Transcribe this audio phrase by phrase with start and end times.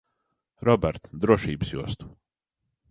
[0.69, 2.13] Robert, drošības jostu.